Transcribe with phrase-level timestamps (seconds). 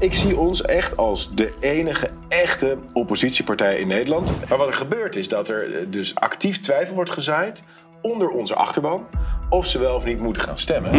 [0.00, 4.48] Ik zie ons echt als de enige echte oppositiepartij in Nederland.
[4.48, 7.62] Maar wat er gebeurt is dat er eh, dus actief twijfel wordt gezaaid
[8.02, 9.06] onder onze achterban
[9.48, 10.90] of ze wel of niet moeten gaan stemmen.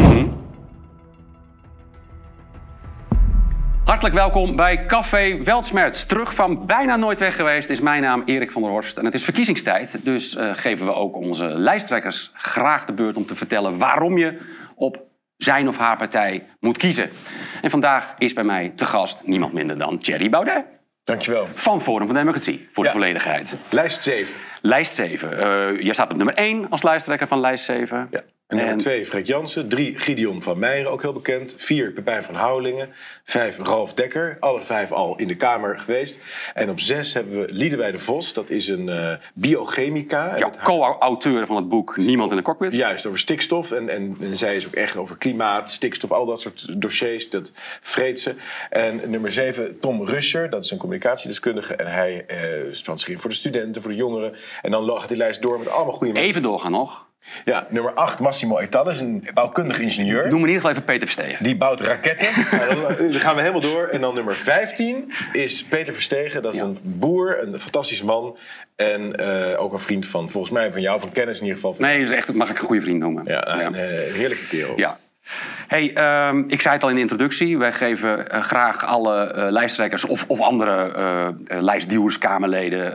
[3.86, 6.06] Hartelijk welkom bij Café Weltsmerts.
[6.06, 8.98] Terug van bijna nooit weg geweest is mijn naam Erik van der Horst.
[8.98, 13.26] En het is verkiezingstijd, dus eh, geven we ook onze lijsttrekkers graag de beurt om
[13.26, 14.38] te vertellen waarom je
[14.76, 15.08] op
[15.44, 17.10] zijn of haar partij moet kiezen.
[17.62, 20.66] En vandaag is bij mij te gast niemand minder dan Thierry Baudet.
[21.04, 21.48] Dankjewel.
[21.54, 22.90] Van Forum van Democratie, voor Ja.
[22.92, 23.56] de volledigheid.
[23.70, 24.34] Lijst 7.
[24.62, 25.38] Lijst 7.
[25.40, 28.08] Eh, jij staat op nummer 1 als lijsttrekker van lijst 7.
[28.12, 28.22] Ja.
[28.50, 29.68] En nummer En- 2 Freek Jansen.
[29.68, 31.54] 3 Gideon van Meijeren, ook heel bekend.
[31.58, 32.90] 4 Pepijn van Houwelingen.
[33.24, 34.38] 5 Ralf Dekker.
[34.40, 36.18] Alle vijf al in de Kamer geweest.
[36.54, 38.34] En op 6 hebben we Liedewij de Vos.
[38.34, 40.38] Dat is een eh, biochemica.
[40.38, 42.72] Ja, co-auteur van het boek Niemand in de cockpit.
[42.74, 43.72] Juist, over stikstof.
[43.72, 47.30] En, en, en zij is ook echt over klimaat, stikstof, al dat soort dossiers.
[47.30, 48.36] Dat vreet ze.
[48.70, 50.50] En nummer 7, Tom Ruscher.
[50.50, 51.76] Dat is een communicatiedeskundige.
[51.76, 52.38] En hij eh
[52.72, 54.36] spant zich in voor de studenten, voor de jongeren.
[54.62, 56.30] En dan gaat die lijst door met allemaal goede mensen.
[56.30, 57.08] Even doorgaan nog.
[57.46, 58.84] Ja, nummer 8, Massimo Etal.
[58.84, 60.24] Dat is een bouwkundig ingenieur.
[60.24, 61.44] Noem in ieder geval even Peter Verstegen.
[61.44, 62.28] Die bouwt raketten.
[62.52, 63.88] Nou, dan, dan gaan we helemaal door.
[63.88, 66.42] En dan nummer 15 is Peter Verstegen.
[66.42, 66.66] Dat is Ja.
[66.66, 68.38] een boer, een fantastisch man.
[68.76, 71.76] En eh, ook een vriend van, volgens mij, van jou, van kennis in ieder geval.
[71.80, 73.24] Nee, dat is echt, mag ik een goede vriend noemen.
[73.26, 74.78] Ja, een eh, heerlijke kerel.
[74.78, 75.00] Ja.
[75.68, 77.58] Hey, ehm, ik zei het al in de introductie.
[77.58, 82.92] Wij geven eh, graag alle eh, lijsttrekkers of, of andere eh eh, lijstduwers, Kamerleden...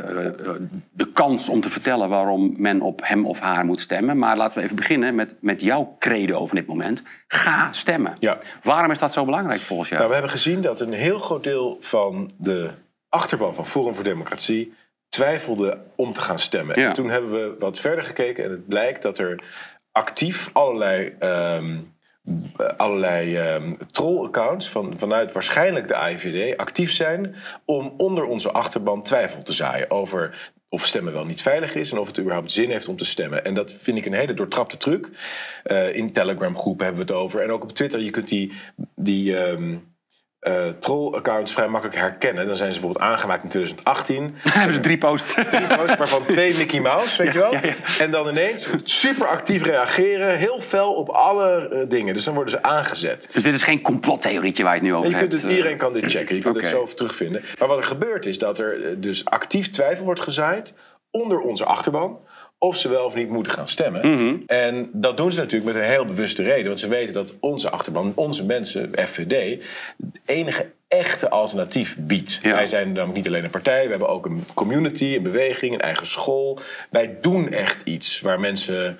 [0.90, 4.18] de kans om te vertellen waarom men op hem of haar moet stemmen.
[4.18, 7.02] Maar laten we even beginnen met, met jouw credo over dit moment.
[7.28, 8.12] Ga stemmen.
[8.18, 8.38] Ja.
[8.62, 10.00] Waarom is dat zo belangrijk volgens jou?
[10.00, 12.70] Nou, we hebben gezien dat een heel groot deel van de
[13.08, 14.72] achterban van Forum voor Democratie
[15.08, 16.80] twijfelde om te gaan stemmen.
[16.80, 16.88] Ja.
[16.88, 19.42] En toen hebben we wat verder gekeken en het blijkt dat er
[19.92, 21.78] actief allerlei, ehm, eh,
[22.76, 29.42] allerlei ehm, troll-accounts van, vanuit waarschijnlijk de AIVD actief zijn om onder onze achterban twijfel
[29.42, 32.88] te zaaien over of stemmen wel niet veilig is en of het überhaupt zin heeft
[32.88, 33.44] om te stemmen.
[33.44, 35.10] En dat vind ik een hele doortrapte truc.
[35.62, 37.40] Eh, in Telegram groepen hebben we het over.
[37.40, 38.52] En ook op Twitter, je kunt die,
[38.94, 39.76] die ehm,
[40.44, 42.46] eh, troll-accounts vrij makkelijk herkennen.
[42.46, 44.22] Dan zijn ze bijvoorbeeld aangemaakt in 2018.
[44.44, 45.34] Dan hebben ze drie posts.
[45.50, 47.52] Drie posts, waarvan twee Mickey Mouse, weet je wel?
[47.52, 47.74] ja, ja.
[47.98, 52.14] En dan ineens super actief reageren, heel fel op alle eh, dingen.
[52.14, 53.28] Dus dan worden ze aangezet.
[53.32, 55.42] Dus dit is geen complottheorietje waar je het nu over je kunt hebt.
[55.42, 56.36] het, iedereen kan dit checken.
[56.36, 57.42] Je kunt het zo terugvinden.
[57.58, 60.74] Maar wat er gebeurt is dat er eh, dus actief twijfel wordt gezaaid
[61.10, 62.18] onder onze achterban.
[62.64, 64.10] Of ze wel of niet moeten gaan stemmen.
[64.10, 64.36] Mhm.
[64.46, 66.66] En dat doen ze natuurlijk met een heel bewuste reden.
[66.66, 69.62] Want ze weten dat onze achterban, onze mensen, FVD,
[69.96, 72.38] het enige echte alternatief biedt.
[72.42, 72.54] Ja.
[72.54, 73.84] Wij zijn namelijk niet alleen een partij.
[73.84, 76.58] We hebben ook een community, een beweging, een eigen school.
[76.90, 78.98] Wij doen echt iets waar mensen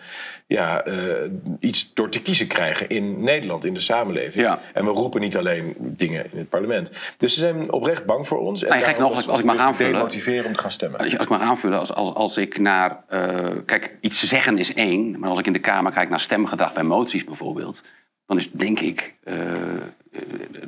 [0.55, 4.47] ja, eh, iets door te kiezen krijgen in Nederland, in de samenleving.
[4.47, 4.59] Ja.
[4.73, 6.91] En we roepen niet alleen dingen in het parlement.
[7.19, 8.63] Dus ze zijn oprecht bang voor ons.
[8.63, 9.93] En Nee, gek daarom nog, als ik mag aanvullen.
[9.93, 11.01] demotiveren om te gaan stemmen.
[11.01, 13.05] Als ik mag aanvullen, als, als, als ik naar.
[13.09, 15.19] eh, kijk, iets zeggen is één.
[15.19, 17.83] Maar als ik in de Kamer kijk naar stemgedrag bij moties bijvoorbeeld.
[18.27, 19.15] dan is denk ik.
[19.25, 19.35] eh,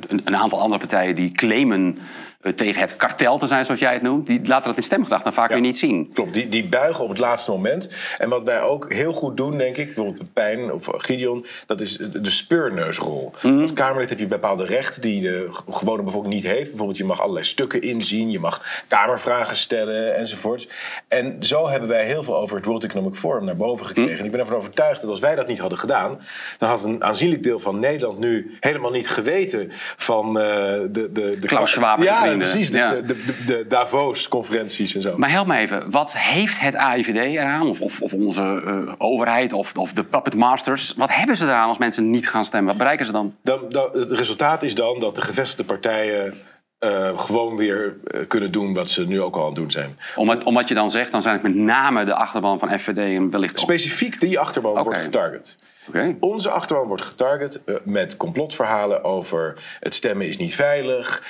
[0.07, 1.97] een, een aantal andere partijen die claimen.
[2.41, 4.27] Eh, tegen het kartel te zijn, zoals jij het noemt.
[4.27, 5.53] die laten dat in stemgedrag dan vaak Ja.
[5.53, 6.09] weer niet zien.
[6.13, 7.89] Klopt, die, die buigen op het laatste moment.
[8.17, 11.97] En wat wij ook heel goed doen, denk ik, bijvoorbeeld Pijn of Gideon, dat is
[11.97, 13.31] de speurneusrol.
[13.41, 13.61] Mhm.
[13.61, 16.67] Als Kamerlid heb je bepaalde rechten die de gewone bevolking niet heeft.
[16.69, 20.67] Bijvoorbeeld, je mag allerlei stukken inzien, je mag Kamervragen stellen enzovoort.
[21.07, 24.11] En zo hebben wij heel veel over het World Economic Forum naar boven gekregen.
[24.11, 24.19] Mhm.
[24.19, 26.19] En ik ben ervan overtuigd dat als wij dat niet hadden gedaan,
[26.57, 31.09] dan had een aanzienlijk deel van Nederland nu helemaal niet geweten van eh, de, de,
[31.39, 31.47] de.
[31.47, 32.49] Klaus Schwab Ja, vrienden.
[32.49, 32.71] precies.
[32.71, 32.91] De, Ja.
[32.91, 35.17] de, de, de Davos-conferenties en zo.
[35.17, 37.67] Maar help me even, wat heeft het AIVD eraan?
[37.69, 40.93] Of, of, of onze eh, overheid of, of de puppet masters?
[40.97, 42.67] Wat hebben ze eraan als mensen niet gaan stemmen?
[42.69, 43.35] Wat bereiken ze dan?
[43.43, 46.33] Dan, dan, het resultaat is dan dat de gevestigde partijen
[46.79, 49.99] eh, gewoon weer eh, kunnen doen wat ze nu ook al aan het doen zijn.
[50.15, 53.29] Omdat, omdat je dan zegt, dan zijn het met name de achterban van FVD en
[53.29, 53.59] wellicht...
[53.59, 55.55] Specifiek die achterban wordt getarget.
[55.87, 56.15] Oké.
[56.19, 61.23] Onze achterban wordt getarget eh, met complotverhalen over het stemmen is niet veilig.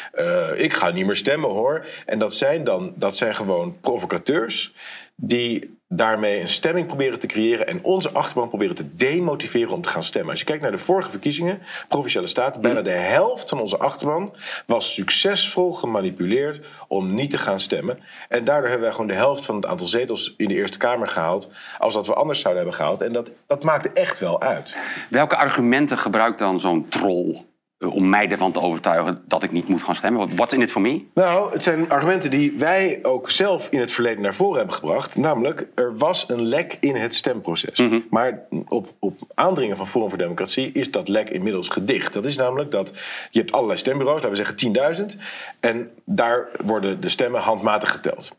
[0.56, 1.86] ik ga niet meer stemmen hoor.
[2.06, 4.74] En dat zijn dan dat zijn gewoon provocateurs
[5.22, 9.90] die daarmee een stemming proberen te creëren en onze achterban proberen te demotiveren om te
[9.90, 10.30] gaan stemmen.
[10.30, 14.34] Als je kijkt naar de vorige verkiezingen, provinciale staten, bijna de helft van onze achterban
[14.66, 18.00] was succesvol gemanipuleerd om niet te gaan stemmen.
[18.30, 21.08] En daardoor hebben wij gewoon de helft van het aantal zetels in de Eerste Kamer
[21.08, 23.02] gehaald, als dat we anders zouden hebben gehaald.
[23.02, 24.78] En dat, dat maakte echt wel uit.
[25.10, 27.46] Welke argumenten gebruikt dan zo'n troll
[27.80, 30.36] om mij ervan te overtuigen dat ik niet moet gaan stemmen?
[30.36, 31.06] Wat in it for me?
[31.14, 35.16] Nou, het zijn argumenten die wij ook zelf in het verleden naar voren hebben gebracht.
[35.16, 37.84] Namelijk, er was een lek in het stemproces.
[38.10, 42.14] Maar op, op aandringen van Forum voor Democratie is dat lek inmiddels gedicht.
[42.14, 42.94] Dat is namelijk dat
[43.32, 45.20] je hebt allerlei stembureaus, laten we zeggen 10.000.
[45.60, 48.38] En daar worden de stemmen handmatig geteld.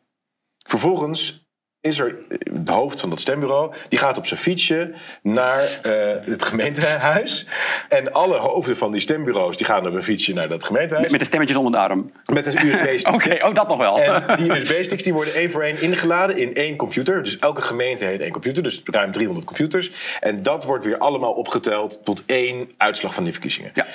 [0.67, 1.48] Vervolgens
[1.81, 2.17] is er
[2.53, 5.93] de hoofd van dat stembureau, die gaat op zijn fietsje naar eh,
[6.25, 7.47] het gemeentehuis.
[7.89, 11.03] En alle hoofden van die stembureaus die gaan op een fietsje naar dat gemeentehuis.
[11.03, 12.11] Met, met de stemmetjes onder de arm.
[12.33, 13.15] Met een USB-stick.
[13.25, 14.01] Oké, ook dat nog wel.
[14.01, 17.23] En die USB-sticks die worden één voor één ingeladen in één computer.
[17.23, 19.91] Dus elke gemeente heeft één computer, dus ruim 300 computers.
[20.21, 23.71] En dat wordt weer allemaal opgeteld tot één uitslag van die verkiezingen.
[23.75, 23.87] Ja.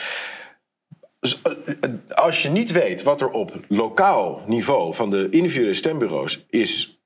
[1.20, 1.52] Dus, eh,
[1.82, 7.02] eh, als je niet weet wat er op lokaal niveau van de individuele stembureaus is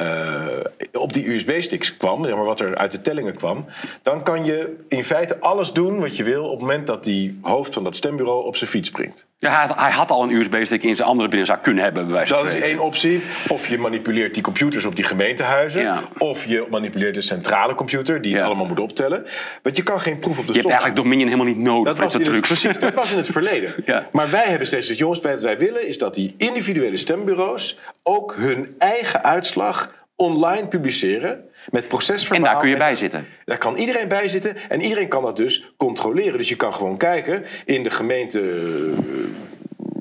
[0.00, 3.64] eh, op die USB-sticks kwam, maar wat er uit de tellingen kwam,
[4.02, 7.38] dan kan je in feite alles doen wat je wil op het moment dat die
[7.42, 9.26] hoofd van dat stembureau op zijn fiets springt.
[9.42, 12.04] Ja, hij, had, hij had al een USB-stick in zijn andere binnenzak kunnen hebben.
[12.04, 13.22] Bij wijze van Dat is één optie.
[13.48, 15.82] Of je manipuleert die computers op die gemeentehuizen.
[15.82, 16.02] Ja.
[16.18, 18.46] Of je manipuleert de centrale computer die het Ja.
[18.46, 19.26] allemaal moet optellen.
[19.62, 22.02] Want je kan geen proef op de Je hebt eigenlijk Dominion helemaal niet nodig Dat
[22.04, 22.48] was, in het, trucs.
[22.48, 23.74] precies, dat was in het verleden.
[23.84, 24.06] Ja.
[24.12, 28.34] Maar wij hebben steeds gezegd, jongens, wat wij willen is dat die individuele stembureaus ook
[28.38, 31.44] hun eigen uitslag online publiceren.
[31.70, 32.36] Met procesverhaal.
[32.36, 33.26] En daar kun je bij zitten.
[33.44, 36.38] Daar kan iedereen bij zitten en iedereen kan dat dus controleren.
[36.38, 39.04] Dus je kan gewoon kijken in de gemeente, eh,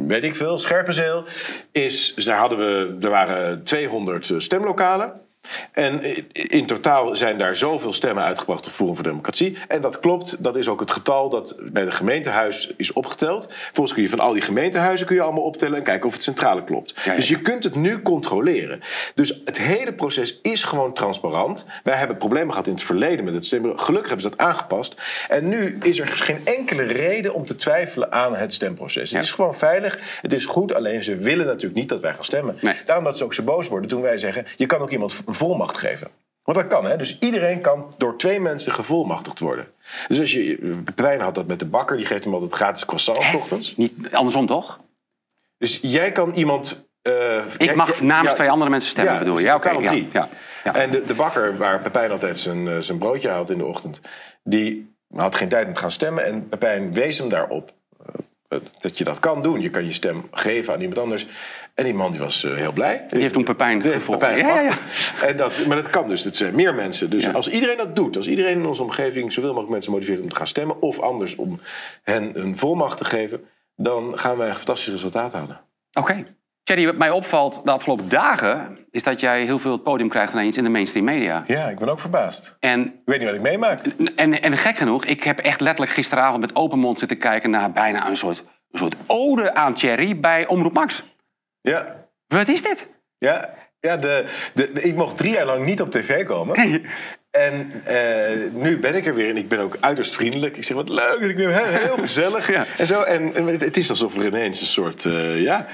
[0.08, 1.24] weet ik veel, Scherpenzeel.
[1.72, 5.22] Is, daar hadden we, er waren 200 stemlokalen.
[5.72, 9.58] En in totaal zijn daar zoveel stemmen uitgebracht op Forum voor Democratie.
[9.68, 13.54] En dat klopt, dat is ook het getal dat bij de gemeentehuis is opgeteld.
[13.72, 16.24] Volgens kun je van al die gemeentehuizen kun je allemaal optellen en kijken of het
[16.24, 16.94] centrale klopt.
[17.04, 17.16] ja.
[17.16, 18.82] Dus je kunt het nu controleren.
[19.16, 21.66] Dus het hele proces is gewoon transparant.
[21.84, 23.84] Wij hebben problemen gehad in het verleden met het stembureau.
[23.84, 24.96] Gelukkig hebben ze dat aangepast.
[25.30, 29.10] En nu is er geen enkele reden om te twijfelen aan het stemproces.
[29.10, 29.18] Ja.
[29.18, 30.74] Het is gewoon veilig, het is goed.
[30.74, 32.58] Alleen ze willen natuurlijk niet dat wij gaan stemmen.
[32.62, 32.76] Nee.
[32.86, 34.46] Daarom dat ze ook zo boos worden toen wij zeggen...
[34.56, 36.08] je kan ook iemand een volmacht geven.
[36.44, 36.98] Want dat kan, hè?
[36.98, 39.68] Dus iedereen kan door twee mensen gevolmachtigd worden.
[40.08, 40.82] Dus als je...
[40.86, 43.76] Pepijn had dat met de bakker, die geeft hem altijd gratis croissant 's ochtends.
[43.78, 44.80] Niet andersom toch?
[45.58, 46.86] Dus jij kan iemand...
[47.02, 49.40] eh, Ik jij- mag namens ja, twee andere mensen stemmen, ja, bedoel je?
[49.40, 49.70] dus Ja, oké.
[49.70, 50.30] ja, ja,
[50.64, 50.76] ja.
[50.76, 54.02] En de, de bakker waar Pepijn altijd zijn, eh, zijn broodje haalt in de ochtend...
[54.44, 56.26] die had geen tijd om te gaan stemmen.
[56.26, 57.72] En Pepijn wees hem daarop
[58.50, 59.62] eh, dat je dat kan doen.
[59.62, 61.28] Je kan je stem geven aan iemand anders.
[61.80, 63.06] En die man die was eh, heel blij.
[63.10, 64.20] Die heeft toen Pepijn gevolgd.
[64.20, 64.78] Pepijn Ja, ja, ja.
[65.28, 66.24] En dat, maar dat kan dus.
[66.24, 67.10] Het zijn meer mensen.
[67.10, 70.30] Dus als iedereen dat doet, als iedereen in onze omgeving zoveel mogelijk mensen motiveert om
[70.30, 71.60] te gaan stemmen, of anders om
[72.04, 73.46] hen een volmacht te geven,
[73.76, 75.60] dan gaan wij een fantastisch resultaat halen.
[76.00, 76.26] Oké.
[76.64, 78.78] Thierry, wat mij opvalt de afgelopen dagen...
[78.92, 81.44] is dat jij heel veel het podium krijgt ineens in de mainstream media.
[81.48, 82.58] Ja, ik ben ook verbaasd.
[82.60, 83.86] En, Ik weet niet wat ik meemaak.
[84.16, 87.50] en, en gek genoeg, ik heb echt letterlijk gisteravond met open mond zitten kijken...
[87.50, 88.42] naar bijna een soort,
[88.72, 91.04] een soort ode aan Thierry bij Omroep Max.
[91.62, 92.88] Ja, Wat is dit?
[93.18, 96.82] ja, ja de, de, ik mocht drie jaar lang niet op tv komen.
[97.32, 100.58] En eh, nu ben ik er weer en ik ben ook uiterst vriendelijk.
[100.58, 102.48] Ik zeg, wat leuk, ik ben heel, heel gezellig.
[102.52, 102.66] Ja.
[102.78, 105.68] En, zo, en, en het- het is alsof er ineens een soort ja, ja,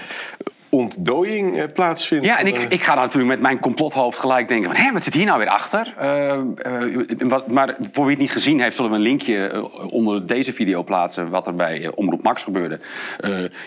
[0.75, 2.25] ontdooiing eh, plaatsvindt.
[2.25, 4.83] Ja, en ik, Eh, ik ga natuurlijk met mijn complothoofd gelijk denken van...
[4.83, 5.93] hé, wat zit hier nou weer achter?
[5.97, 6.37] Eh,
[7.17, 10.83] wat, maar voor wie het niet gezien heeft, zullen we een linkje onder deze video
[10.83, 11.29] plaatsen...
[11.29, 12.79] wat er bij Omroep Max gebeurde.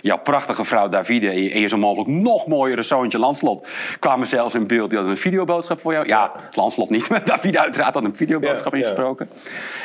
[0.02, 3.68] Jouw prachtige vrouw Davide en je, zo mogelijk nog mooiere zoontje Lanslot...
[3.98, 4.88] kwamen zelfs in beeld.
[4.88, 6.06] Die hadden een videoboodschap voor jou.
[6.06, 8.84] Ja, Lanslot niet, maar Davide uiteraard had een videoboodschap Ja, ja.
[8.84, 9.28] ingesproken.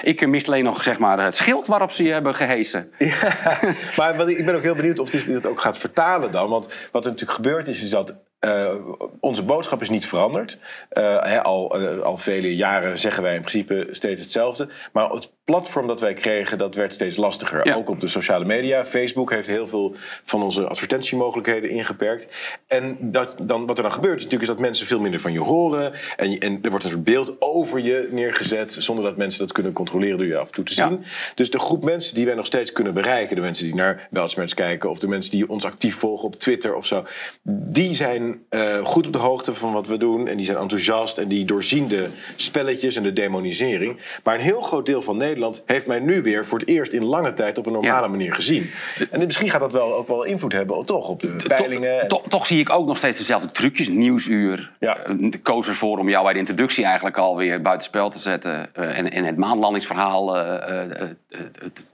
[0.01, 2.91] Ik mis alleen nog zeg maar, het schild waarop ze je hebben gehesen.
[2.97, 3.37] Ja,
[3.97, 6.49] maar wat ik, ben ook heel benieuwd of dit, dit ook gaat vertalen dan.
[6.49, 8.75] Want wat er natuurlijk gebeurd is, is dat eh,
[9.19, 10.57] onze boodschap is niet veranderd.
[10.89, 14.69] Eh, al, eh, al vele jaren zeggen wij in principe steeds hetzelfde.
[14.91, 17.67] Maar het platform dat wij kregen, dat werd steeds lastiger.
[17.67, 17.75] Ja.
[17.75, 18.85] Ook op de sociale media.
[18.85, 22.27] Facebook heeft heel veel van onze advertentiemogelijkheden ingeperkt.
[22.67, 25.33] En dat, dan, wat er dan gebeurt is natuurlijk is dat mensen veel minder van
[25.33, 25.93] je horen.
[26.15, 28.75] En, en er wordt een soort beeld over je neergezet...
[28.79, 30.87] zonder dat mensen dat kunnen controleren door je af en toe te Ja.
[30.87, 31.03] zien.
[31.35, 33.35] Dus de groep mensen die wij nog steeds kunnen bereiken...
[33.35, 34.89] de mensen die naar Weltsmerts kijken...
[34.89, 37.05] of de mensen die ons actief volgen op Twitter of zo...
[37.43, 40.27] die zijn eh, goed op de hoogte van wat we doen...
[40.27, 43.99] en die zijn enthousiast en die doorzien de spelletjes en de demonisering.
[44.23, 45.31] Maar een heel groot deel van Nederland...
[45.65, 47.57] heeft mij nu weer voor het eerst in lange tijd...
[47.57, 48.07] op een normale Ja.
[48.07, 48.69] manier gezien.
[49.11, 52.01] En misschien gaat dat wel ook wel invloed hebben, toch, op de peilingen.
[52.01, 53.87] en- Toch, toch, toch zie ik ook nog steeds dezelfde trucjes.
[53.89, 54.71] Nieuwsuur.
[54.79, 54.97] Ja.
[54.97, 58.69] Eh, koos ervoor om jou bij de introductie eigenlijk alweer buitenspel te zetten.
[58.73, 61.07] eh, en, en het maanlandingsverhaal eh,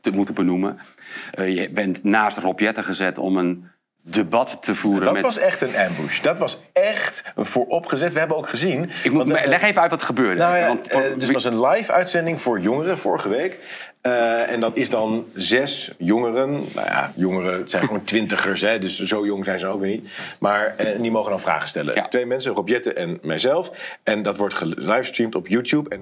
[0.02, 0.80] te moeten benoemen.
[1.38, 3.68] Je bent naast Rob Jetten gezet om een
[4.14, 5.04] debat te voeren.
[5.04, 5.22] Dat met...
[5.24, 6.22] was echt een ambush.
[6.22, 8.14] Dat was echt vooropgezet.
[8.14, 8.90] We hebben ook gezien...
[9.04, 10.42] Ik moet, want leg even uit wat er gebeurde.
[10.42, 13.60] Nou ja, Want eh, voor- dus het was een live uitzending voor jongeren vorige week.
[14.02, 16.52] Eh, en dat is dan zes jongeren.
[16.52, 19.90] Nou ja, jongeren, het zijn gewoon twintigers, hè, dus zo jong zijn ze ook weer
[19.90, 20.10] niet.
[20.40, 21.96] Maar eh, die mogen dan vragen stellen.
[21.96, 22.08] Ja.
[22.08, 23.70] Twee mensen, Rob Jetten en mijzelf.
[24.04, 25.90] En dat wordt gelivestreamd op YouTube.
[25.90, 26.02] En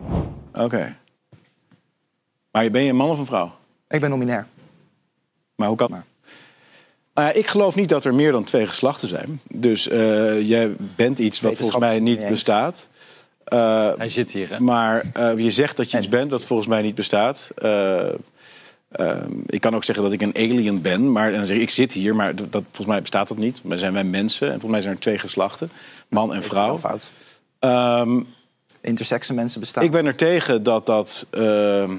[0.63, 0.95] Oké.
[2.51, 3.51] Maar ben je een man of een vrouw?
[3.87, 4.45] Ik ben nominair.
[5.55, 6.01] Maar hoe kan dat?
[7.17, 9.41] Nou ja, ik geloof niet dat er meer dan twee geslachten zijn.
[9.53, 12.87] Dus eh, jij bent iets wat volgens mij niet bestaat.
[13.43, 14.59] Eh, Hij zit hier, hè?
[14.59, 17.49] maar eh, je zegt dat je iets bent wat volgens mij niet bestaat.
[19.45, 21.69] Ik kan ook zeggen dat ik een alien ben, maar en dan zeg ik, ik
[21.69, 23.63] zit hier, maar dat, dat- volgens mij bestaat dat niet.
[23.63, 25.71] Maar zijn wij mensen en volgens mij zijn er twee geslachten,
[26.07, 26.65] man en vrouw.
[26.67, 27.11] Wel fout.
[27.59, 28.21] Ehm,
[28.81, 29.83] Intersexe mensen bestaan.
[29.83, 31.95] ik ben er tegen dat dat ehm,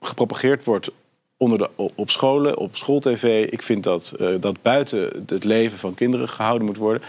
[0.00, 0.90] gepropageerd wordt
[1.36, 3.46] onder de, op scholen, op schooltv.
[3.50, 7.02] Ik vind dat eh, dat buiten het leven van kinderen gehouden moet worden.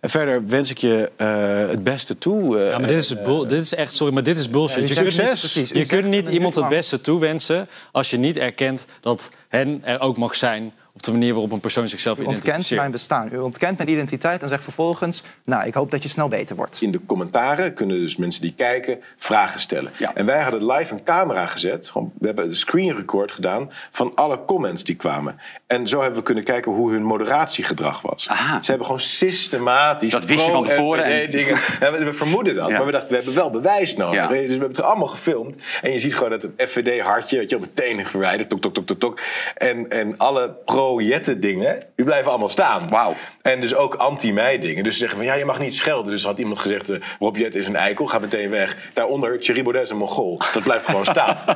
[0.00, 1.28] En verder wens ik je eh,
[1.70, 2.58] het beste toe.
[2.58, 4.88] eh, Ja, maar dit is, bull- dit is echt, sorry, maar dit is bullshit.
[4.88, 5.70] je kunt, niet precies.
[5.70, 10.00] Je kunt het niet iemand het beste toewensen als je niet erkent dat hen er
[10.00, 13.28] ook mag zijn op de manier waarop een persoon zichzelf U ontkent mijn bestaan.
[13.32, 15.22] U ontkent mijn identiteit en zegt vervolgens...
[15.44, 16.82] nou, ik hoop dat je snel beter wordt.
[16.82, 19.92] in de commentaren kunnen dus mensen die kijken vragen stellen.
[19.98, 20.14] Ja.
[20.14, 21.88] En wij hadden live een camera gezet.
[21.88, 25.38] Gewoon, we hebben een screen record gedaan van alle comments die kwamen.
[25.72, 28.28] En zo hebben we kunnen kijken hoe hun moderatiegedrag was.
[28.28, 28.62] Aha.
[28.62, 30.12] Ze hebben gewoon systematisch.
[30.12, 31.58] Dat wist je van tevoren en- Dingen.
[31.80, 32.76] Ja, we, vermoeden dat, Ja.
[32.76, 34.14] maar we dachten we hebben wel bewijs nodig.
[34.14, 34.26] Ja.
[34.26, 35.62] Dus we hebben het allemaal gefilmd.
[35.82, 38.48] En je ziet gewoon dat het FVD-hartje, weet je, meteen verwijderd.
[38.48, 39.20] Tok, tok, tok, tok, tok.
[39.56, 42.88] En, en alle pro-Jetten dingen, die blijven allemaal staan.
[42.88, 43.14] Wauw.
[43.42, 44.84] En dus ook anti-mij dingen.
[44.84, 46.12] Dus ze zeggen van ja, je mag niet schelden.
[46.12, 48.76] Dus had iemand gezegd, eh, Rob Jet is een eikel, ga meteen weg.
[48.94, 50.40] Daaronder, Thierry Baudet is een mongool.
[50.54, 51.38] Dat blijft gewoon staan.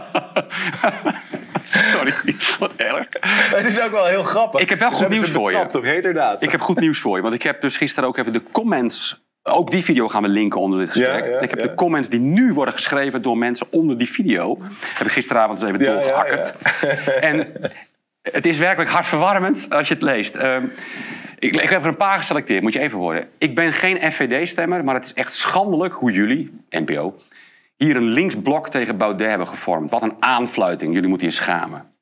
[1.92, 2.14] Sorry,
[2.58, 3.06] wat erg.
[3.20, 4.60] het is ook wel heel grappig.
[4.60, 5.66] Ik heb wel Dus goed nieuws voor je.
[5.74, 6.42] op heterdaad.
[6.42, 9.24] Ik heb goed nieuws voor je, want ik heb dus gisteren ook even de comments.
[9.42, 11.24] Ook die video gaan we linken onder dit gesprek.
[11.24, 11.66] Ja, ja, ik heb ja.
[11.66, 14.58] de comments die nu worden geschreven door mensen onder die video.
[14.80, 16.54] Heb ik gisteravond eens even doorgehakkerd.
[17.20, 17.46] En
[18.22, 20.34] het is werkelijk hartverwarmend als je het leest.
[20.34, 20.64] Ehm,
[21.38, 23.28] ik, ik heb er een paar geselecteerd, moet je even horen.
[23.38, 27.14] Ik ben geen FVD-stemmer, maar het is echt schandelijk hoe jullie, NPO,
[27.76, 29.90] hier een linksblok tegen Baudet hebben gevormd.
[29.90, 31.94] Wat een aanfluiting, jullie moeten je schamen.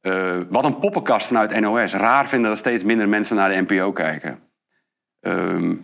[0.00, 1.92] Eh, wat een poppenkast vanuit NOS.
[1.92, 4.38] Raar vinden dat steeds minder mensen naar de NPO kijken.
[5.20, 5.74] Ehm,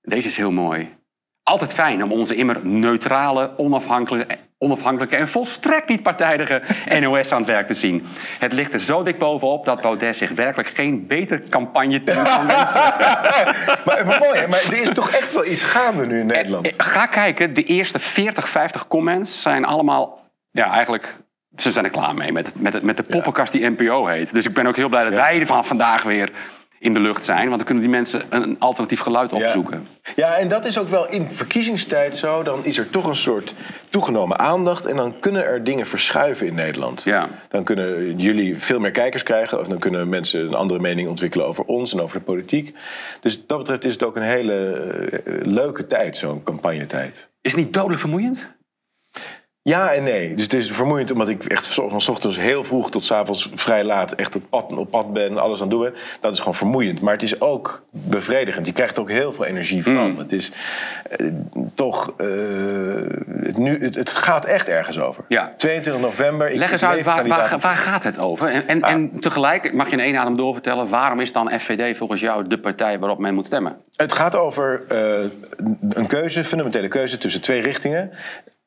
[0.00, 0.98] deze is heel mooi.
[1.42, 6.62] Altijd fijn om onze immer neutrale, onafhankelijke, onafhankelijke en volstrekt niet partijdige
[7.00, 8.04] NOS aan het werk te zien.
[8.38, 12.46] Het ligt er zo dik bovenop dat Baudet zich werkelijk geen beter campagne team kan
[12.46, 12.74] wensen.
[13.86, 16.66] maar, maar mooi, maar er is toch echt wel iets gaande nu in Nederland.
[16.66, 21.16] Eh, Ga kijken, de eerste 40, 50 comments zijn allemaal, ja, eigenlijk,
[21.56, 24.32] ze zijn er klaar mee met, het, met, het, met de poppenkast die NPO heet.
[24.32, 26.30] Dus ik ben ook heel blij dat wij er van vandaag weer
[26.80, 29.86] in de lucht zijn, want dan kunnen die mensen een alternatief geluid opzoeken.
[30.16, 32.42] Ja, en dat is ook wel in verkiezingstijd zo.
[32.42, 33.54] Dan is er toch een soort
[33.90, 34.86] toegenomen aandacht.
[34.86, 37.02] En dan kunnen er dingen verschuiven in Nederland.
[37.02, 37.28] Ja.
[37.48, 39.60] Dan kunnen jullie veel meer kijkers krijgen.
[39.60, 42.74] Of dan kunnen mensen een andere mening ontwikkelen over ons en over de politiek.
[43.20, 47.28] Dus dat betreft is het ook een hele eh, leuke tijd, zo'n campagnetijd.
[47.40, 48.58] Is het niet dodelijk vermoeiend?
[49.62, 50.34] Ja en nee.
[50.34, 53.84] Dus het is vermoeiend omdat ik echt van ochtends heel vroeg tot 's avonds vrij
[53.84, 55.94] laat echt op pad, op pad ben, alles aan het doen ben.
[56.20, 57.00] Dat is gewoon vermoeiend.
[57.00, 58.66] Maar het is ook bevredigend.
[58.66, 59.92] Je krijgt er ook heel veel energie van.
[60.10, 60.18] Mm.
[60.18, 60.52] Het is
[61.10, 61.26] eh,
[61.74, 62.12] toch.
[62.16, 62.26] eh,
[63.42, 65.24] het, nu, het, het gaat echt ergens over.
[65.28, 65.52] Ja.
[65.56, 66.50] 22 november.
[66.50, 68.48] Ik Leg eens uit, waar, waar, waar gaat het over?
[68.48, 68.90] En, en, Ah.
[68.90, 72.58] en tegelijk, mag je in één adem doorvertellen, waarom is dan FVD volgens jou de
[72.58, 73.76] partij waarop men moet stemmen?
[73.96, 75.24] Het gaat over eh,
[75.90, 78.10] een keuze, fundamentele keuze tussen twee richtingen.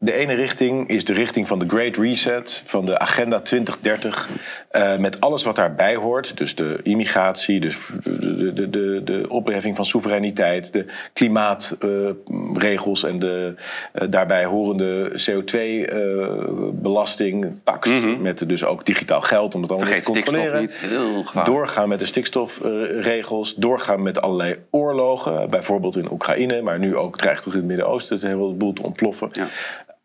[0.03, 4.29] De ene richting is de richting van de Great Reset, van de Agenda 2030.
[4.69, 6.37] eh, met alles wat daarbij hoort.
[6.37, 13.53] Dus de immigratie, dus de, de, de, de opheffing van soevereiniteit, de klimaatregels en de
[13.91, 17.89] eh, daarbij horende CO2-belasting, tax.
[18.19, 20.61] Met dus ook digitaal geld om het allemaal Vergeet te controleren.
[20.61, 21.23] niet, heel.
[21.43, 23.55] Doorgaan met de stikstofregels.
[23.55, 25.49] Doorgaan met allerlei oorlogen.
[25.49, 26.61] Bijvoorbeeld in Oekraïne.
[26.61, 29.29] Maar nu ook dreigt toch in het Midden-Oosten het hele boel te ontploffen.
[29.31, 29.47] Ja.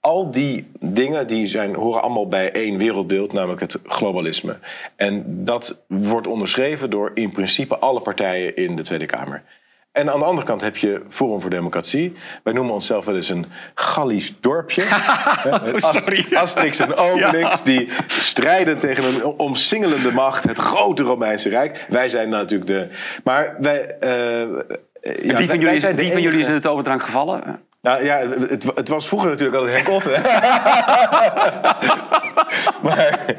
[0.00, 4.56] Al die dingen die zijn, horen allemaal bij één wereldbeeld, namelijk het globalisme.
[4.96, 9.42] En dat wordt onderschreven door in principe alle partijen in de Tweede Kamer.
[9.92, 12.12] En aan de andere kant heb je Forum voor Democratie.
[12.42, 14.82] Wij noemen onszelf wel eens een Gallisch dorpje.
[15.76, 16.26] Sorry.
[16.34, 21.86] Asterix en Obelix die strijden tegen een omsingelende macht, het grote Romeinse Rijk.
[21.88, 22.88] Wij zijn natuurlijk de.
[23.24, 23.98] Maar wij.
[23.98, 27.60] eh, ja, wie van jullie, zijn de wie van jullie is in het overdrank gevallen?
[27.88, 30.10] Nou ja, het, het was vroeger natuurlijk altijd Henk Otte.
[32.86, 33.36] maar,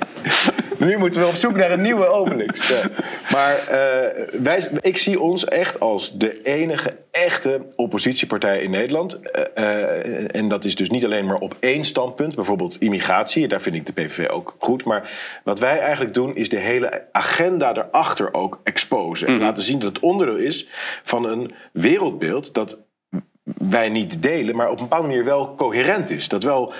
[0.77, 2.67] nu moeten we op zoek naar een nieuwe Obelix.
[2.67, 2.89] Ja.
[3.31, 9.21] Maar eh, wij, ik zie ons echt als de enige echte oppositiepartij in Nederland.
[9.21, 13.47] Eh, eh, en dat is dus niet alleen maar op één standpunt, bijvoorbeeld immigratie.
[13.47, 14.83] Daar vind ik de PVV ook goed.
[14.83, 15.11] Maar
[15.43, 19.27] wat wij eigenlijk doen, is de hele agenda erachter ook exposen.
[19.27, 20.67] En laten zien dat het onderdeel is
[21.03, 22.77] van een wereldbeeld dat
[23.57, 26.27] wij niet delen, maar op een bepaalde manier wel coherent is.
[26.27, 26.73] Dat wel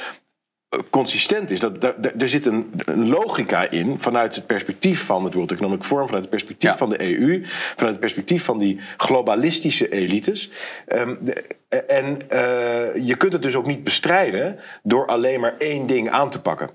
[0.69, 1.59] eh, consistent is.
[1.59, 1.83] Dat,
[2.21, 6.21] er zit een, een logica in vanuit het perspectief van het World Economic Forum, vanuit
[6.23, 6.77] het perspectief Ja.
[6.77, 10.49] van de EU, vanuit het perspectief van die globalistische elites.
[10.87, 11.43] Ehm, de-
[11.87, 16.29] en eh, je kunt het dus ook niet bestrijden door alleen maar één ding aan
[16.29, 16.69] te pakken.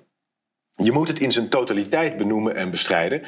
[0.76, 3.22] Je moet het in zijn totaliteit benoemen en bestrijden.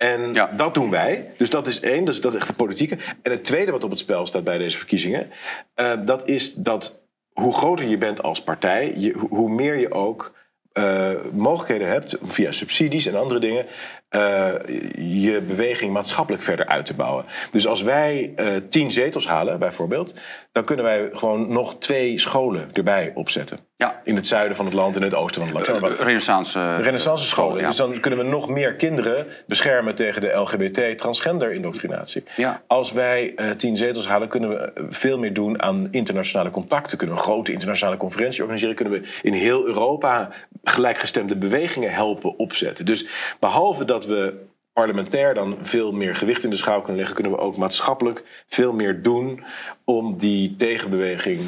[0.00, 0.46] En Ja.
[0.56, 1.30] dat doen wij.
[1.36, 2.96] Dus dat is één, dus dat is echt de politieke.
[3.22, 5.30] En het tweede wat op het spel staat bij deze verkiezingen,
[5.74, 6.98] eh, dat is dat
[7.32, 10.38] hoe groter je bent als partij, je, hoe- hoe meer je ook
[10.72, 13.66] eh, mogelijkheden hebt via subsidies en andere dingen.
[14.10, 14.52] Eh,
[14.96, 17.24] je beweging maatschappelijk verder uit te bouwen.
[17.50, 20.14] Dus als wij eh, tien zetels halen, bijvoorbeeld,
[20.52, 23.58] dan kunnen wij gewoon nog twee scholen erbij opzetten.
[23.76, 24.00] Ja.
[24.04, 25.98] In het zuiden van het land en het oosten van het land.
[26.00, 26.58] Renaissance.
[26.58, 27.60] eh, Renaissance scholen.
[27.60, 27.68] ja.
[27.68, 32.24] Dus dan kunnen we nog meer kinderen beschermen tegen de LGBT-transgender indoctrinatie.
[32.36, 32.62] Ja.
[32.66, 36.98] Als wij tien zetels halen, kunnen we veel meer doen aan internationale contacten.
[36.98, 38.74] Kunnen we een grote internationale conferentie organiseren.
[38.74, 40.28] Kunnen we in heel Europa
[40.64, 42.84] gelijkgestemde bewegingen helpen opzetten.
[42.84, 43.06] Dus
[43.38, 47.38] behalve dat we parlementair dan veel meer gewicht in de schaal kunnen leggen, kunnen we
[47.38, 49.44] ook maatschappelijk veel meer doen
[49.84, 51.40] om die tegenbeweging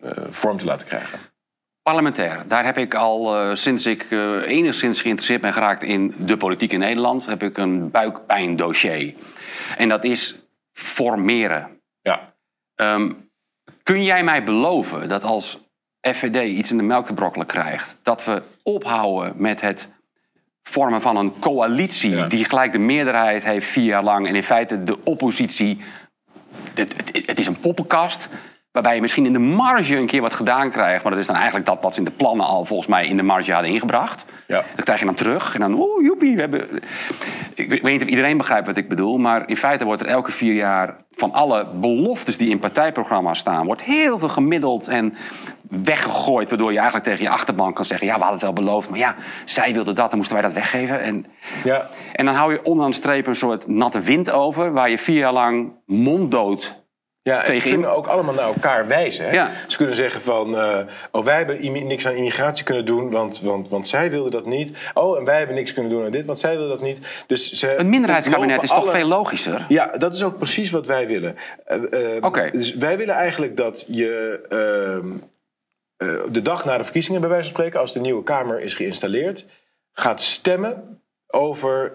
[0.00, 1.18] eh, vorm te laten krijgen.
[1.82, 2.44] Parlementair.
[2.48, 6.72] Daar heb ik al eh, sinds ik eh, enigszins geïnteresseerd ben geraakt in de politiek
[6.72, 9.14] in Nederland, heb ik een buikpijndossier.
[9.76, 10.38] En dat is
[10.72, 11.80] formeren.
[12.00, 12.34] Ja.
[12.74, 13.12] Ehm,
[13.82, 15.58] kun jij mij beloven dat als
[16.00, 19.88] FVD iets in de melk te brokkelen krijgt, dat we ophouden met het
[20.70, 22.26] vormen van een coalitie Ja.
[22.26, 25.80] die gelijk de meerderheid heeft vier jaar lang en in feite de oppositie.
[26.74, 28.28] Het, het, het is een poppenkast.
[28.76, 31.02] Waarbij je misschien in de marge een keer wat gedaan krijgt.
[31.02, 33.16] Maar dat is dan eigenlijk dat wat ze in de plannen al volgens mij in
[33.16, 34.24] de marge hadden ingebracht.
[34.46, 34.62] Ja.
[34.74, 35.54] Dat krijg je dan terug.
[35.54, 36.82] En dan, oeh, joepie, we hebben...
[37.54, 39.18] Ik weet niet of iedereen begrijpt wat ik bedoel.
[39.18, 43.66] Maar in feite wordt er elke vier jaar van alle beloftes die in partijprogramma's staan...
[43.66, 45.14] wordt heel veel gemiddeld en
[45.70, 46.48] weggegooid.
[46.48, 48.06] Waardoor je eigenlijk tegen je achterban kan zeggen...
[48.06, 49.14] ja, we hadden het wel beloofd, maar ja,
[49.44, 51.00] zij wilde dat, dan moesten wij dat weggeven.
[51.00, 51.26] En,
[51.64, 51.86] Ja.
[52.12, 54.72] en dan hou je onderaan de streep een soort natte wind over...
[54.72, 56.84] waar je vier jaar lang monddood
[57.26, 59.24] Ja, en ze kunnen ook allemaal naar elkaar wijzen.
[59.24, 59.30] Hè?
[59.30, 59.50] Ja.
[59.66, 60.78] Ze kunnen zeggen van, eh,
[61.10, 64.76] oh wij hebben niks aan immigratie kunnen doen, want, want, want zij wilden dat niet.
[64.94, 67.24] Oh, en wij hebben niks kunnen doen aan dit, want zij wilden dat niet.
[67.26, 69.64] Dus ze Een minderheidskabinet is toch veel logischer?
[69.68, 71.36] Ja, dat is ook precies wat wij willen.
[72.20, 72.50] Oké.
[72.50, 75.12] Dus wij willen eigenlijk dat je ehm,
[75.96, 78.74] eh, de dag na de verkiezingen, bij wijze van spreken, als de nieuwe Kamer is
[78.74, 79.44] geïnstalleerd,
[79.92, 81.92] gaat stemmen over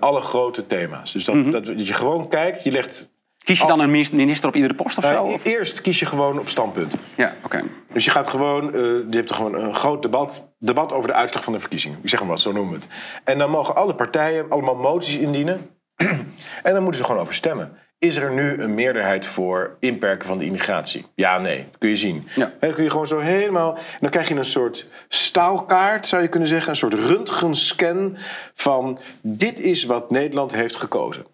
[0.00, 1.12] alle grote thema's.
[1.12, 1.50] Dus Mhm.
[1.50, 3.12] dat, dat je gewoon kijkt, je legt.
[3.44, 5.10] Kies je dan een minis- minister op iedere post of zo?
[5.10, 6.98] Nou, Of- eerst kies je gewoon op standpunten.
[7.14, 7.62] Ja, oké.
[7.92, 11.14] Dus je gaat gewoon, eh, je hebt er gewoon een groot debat, debat over de
[11.14, 11.98] uitslag van de verkiezingen.
[12.02, 12.88] Ik zeg maar wat, zo noemen we het.
[13.24, 15.70] En dan mogen alle partijen allemaal moties indienen.
[16.62, 17.78] en dan moeten ze gewoon over stemmen.
[17.98, 21.04] Is er nu een meerderheid voor inperken van de immigratie?
[21.14, 21.56] Ja, nee.
[21.58, 22.28] Dat kun je zien.
[22.34, 22.44] Ja.
[22.44, 23.78] En dan kun je gewoon zo helemaal...
[24.00, 26.70] Dan krijg je een soort staalkaart, zou je kunnen zeggen.
[26.70, 28.16] Een soort röntgenscan
[28.54, 28.98] van...
[29.20, 31.24] dit is wat Nederland heeft gekozen.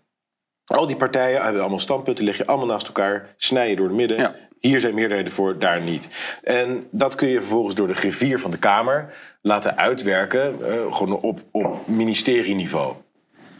[0.76, 3.96] Al die partijen hebben allemaal standpunten, leg je allemaal naast elkaar, snij je door het
[3.96, 4.18] midden.
[4.18, 4.34] Ja.
[4.60, 6.08] Hier zijn meerderheden voor, daar niet.
[6.42, 11.20] En dat kun je vervolgens door de griffier van de Kamer laten uitwerken, eh, gewoon
[11.20, 12.94] op, op ministerieniveau.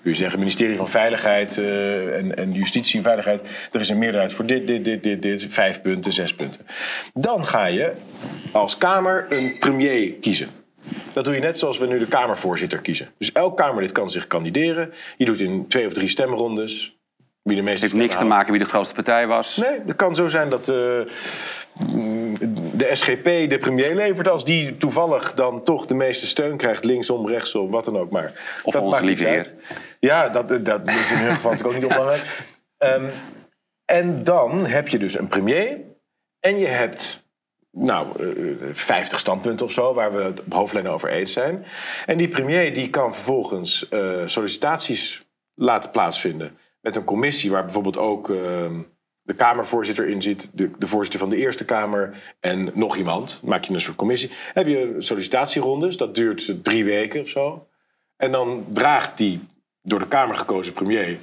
[0.03, 3.41] Kun je zeggen, ministerie van Veiligheid eh, en, en Justitie en Veiligheid,
[3.73, 6.67] er is een meerderheid voor dit, dit, dit, dit, dit, vijf punten, zes punten.
[7.15, 7.93] Dan ga je
[8.53, 10.49] als Kamer een premier kiezen.
[11.13, 13.09] Dat doe je net zoals we nu de Kamervoorzitter kiezen.
[13.19, 14.93] Dus elk Kamerlid kan zich kandideren.
[15.17, 16.99] Je doet in twee of drie stemrondes.
[17.43, 19.57] Wie de meeste Het heeft niks te maken wie de grootste partij was.
[19.57, 20.75] Nee, het kan zo zijn dat eh,
[22.73, 24.29] de SGP de premier levert.
[24.29, 28.33] Als die toevallig dan toch de meeste steun krijgt, linksom, rechtsom, wat dan ook maar.
[28.63, 29.47] Of dat onze lieve.
[30.01, 32.45] Ja, dat, dat is in hun geval natuurlijk ook niet onbelangrijk.
[32.79, 33.09] Ehm,
[33.85, 35.79] en dan heb je dus een premier.
[36.41, 37.29] En je hebt
[37.73, 41.65] nou, eh, 50 standpunten of zo, waar we het op hoofdlijnen over eens zijn.
[42.07, 45.23] En die premier die kan vervolgens eh, sollicitaties
[45.55, 48.75] laten plaatsvinden met een commissie waar bijvoorbeeld ook ehm,
[49.23, 53.41] de Kamervoorzitter in zit, de, de voorzitter van de Eerste Kamer en nog iemand.
[53.45, 54.31] Maak je een soort commissie.
[54.53, 57.67] Heb je sollicitatierondes, dat duurt drie weken of zo.
[58.17, 59.41] En dan draagt die
[59.83, 61.19] door de Kamer gekozen premier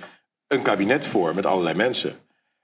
[0.48, 2.16] een kabinet voor met allerlei mensen.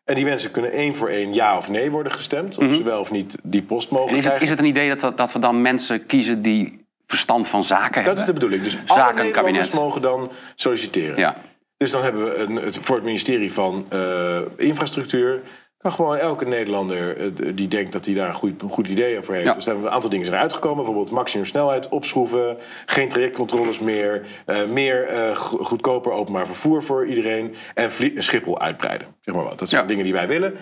[0.04, 2.58] En die mensen kunnen één voor één ja of nee worden gestemd.
[2.58, 4.44] Of ze wel of niet die post mogen En is het, krijgen.
[4.44, 7.94] is het een idee dat, we- dat we dan mensen kiezen die verstand van zaken
[7.94, 8.18] Dat hebben.
[8.20, 8.64] is de bedoeling.
[8.64, 9.36] Dus alle Zakenkabinet.
[9.36, 11.18] Nederlanders mogen dan solliciteren.
[11.18, 11.36] Ja.
[11.84, 15.41] Dus dan hebben we een, het, voor het ministerie van eh, Infrastructuur...
[15.84, 19.17] kan gewoon elke Nederlander eh, die denkt dat hij daar een goed, een goed idee
[19.17, 19.46] over heeft.
[19.46, 19.54] Ja.
[19.54, 20.76] Dus hebben we een aantal dingen zijn uitgekomen.
[20.84, 22.58] Bijvoorbeeld maximum snelheid opschroeven.
[22.86, 24.22] Geen trajectcontroles meer.
[24.46, 27.56] eh, meer eh, go- goedkoper openbaar vervoer voor iedereen.
[27.74, 29.08] En Schiphol uitbreiden.
[29.22, 29.60] Zeg maar wat.
[29.60, 29.88] Dat zijn Ja.
[29.88, 30.54] dingen die wij willen.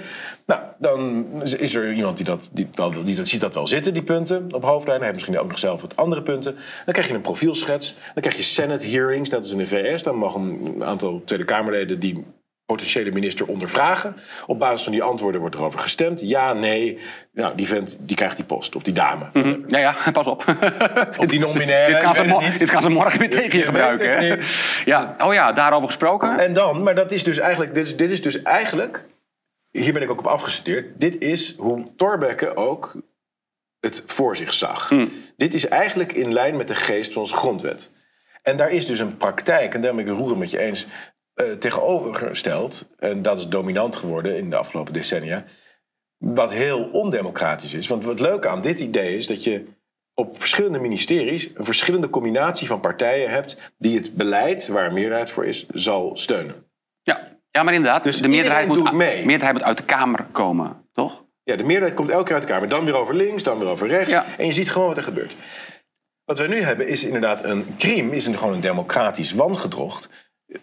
[0.45, 3.93] Nou, dan is er iemand die dat, die, wel, die dat ziet dat wel zitten,
[3.93, 4.97] die punten op hoofdlijn.
[4.97, 6.55] Hij heeft misschien ook nog zelf wat andere punten.
[6.85, 7.95] Dan krijg je een profielschets.
[8.13, 10.03] Dan krijg je Senate hearings, net als in de VS.
[10.03, 12.23] Dan mag een aantal Tweede Kamerleden die
[12.71, 14.15] potentiële minister ondervragen.
[14.45, 16.19] Op basis van die antwoorden wordt erover gestemd.
[16.21, 16.99] Ja, nee.
[17.33, 18.75] Nou, die vent die krijgt die post.
[18.75, 19.29] Of die dame.
[19.67, 20.43] Ja, ja, pas op.
[21.17, 21.93] Of die non-binaire.
[21.93, 24.17] dit, gaan ze dit gaan morgen weer tegen je gebruiken.
[24.17, 24.35] hè?
[24.85, 25.15] Ja.
[25.17, 26.39] Oh ja, daarover gesproken.
[26.39, 29.05] En dan, maar dat is dus eigenlijk, dit is, dit is dus eigenlijk,
[29.71, 30.99] hier ben ik ook op afgestudeerd.
[30.99, 32.95] Dit is hoe Thorbecke ook
[33.79, 34.91] het voor zich zag.
[35.37, 37.91] Dit is eigenlijk in lijn met de geest van onze grondwet.
[38.43, 40.87] En daar is dus een praktijk, en daar ben ik het roeren met je eens,
[41.41, 42.89] eh, tegenovergesteld.
[42.99, 45.43] En dat is dominant geworden in de afgelopen decennia.
[46.17, 47.87] Wat heel ondemocratisch is.
[47.87, 49.63] Want wat leuk aan dit idee is dat je
[50.13, 55.29] op verschillende ministeries een verschillende combinatie van partijen hebt die het beleid, waar een meerderheid
[55.29, 56.55] voor is, zal steunen.
[57.01, 57.37] Ja.
[57.51, 59.25] ja, maar inderdaad, Dus de meerderheid moet, mee.
[59.25, 61.25] meerderheid moet uit de Kamer komen, toch?
[61.43, 62.69] Ja, de meerderheid komt elke keer uit de Kamer.
[62.69, 64.11] Dan weer over links, dan weer over rechts.
[64.11, 64.37] Ja.
[64.37, 65.35] En je ziet gewoon wat er gebeurt.
[66.25, 70.09] Wat we nu hebben is inderdaad een crime, is een, gewoon een democratisch wangedrocht.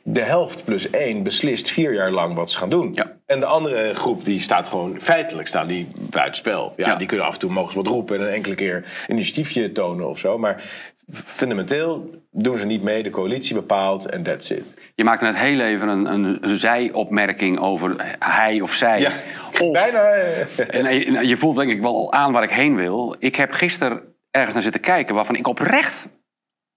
[0.03, 2.91] De helft plus één beslist vier jaar lang wat ze gaan doen.
[2.93, 3.13] Ja.
[3.27, 6.73] En de andere groep die staat gewoon, feitelijk staan die buitenspel.
[6.77, 6.95] Ja, Ja.
[6.97, 10.09] Die kunnen af en toe mogen ze wat roepen en een enkele keer initiatiefje tonen
[10.09, 10.39] of zo.
[10.39, 10.63] Maar
[11.25, 14.91] fundamenteel doen ze niet mee, de coalitie bepaalt en that's it.
[14.95, 19.01] Je maakte net heel even een, een, een zij-opmerking over hij of zij.
[19.01, 19.13] Ja,
[19.61, 19.99] Of, bijna.
[20.69, 23.17] en, je voelt denk ik wel al aan waar ik heen wil.
[23.19, 26.09] Ik heb gisteren ergens naar zitten kijken waarvan ik oprecht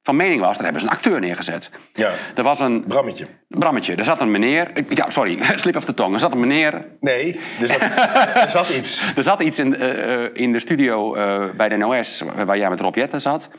[0.04, 0.54] van mening was.
[0.54, 1.70] Daar hebben ze een acteur neergezet.
[1.94, 3.28] Ja, Er was een Brammetje.
[3.48, 3.96] brammetje.
[3.96, 4.72] Er zat een meneer.
[4.90, 6.14] Ja, sorry, slip of de tong.
[6.14, 6.86] Er zat een meneer.
[7.00, 7.80] Nee, er zat,
[8.44, 9.04] er zat iets.
[9.16, 12.70] Er zat iets in, eh, eh, in de studio eh, bij de NOS waar jij
[12.70, 13.50] met Rob Jetten zat.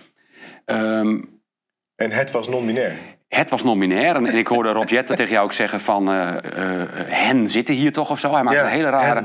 [0.64, 1.20] Ehm,
[1.96, 2.92] En het was non-binair.
[3.28, 4.14] Het was non-binair.
[4.16, 6.06] En, en ik hoorde Rob Jetten tegen jou ook zeggen van...
[7.06, 8.32] hen zitten hier toch of zo.
[8.32, 9.22] Hij maakte Ja, een hele rare...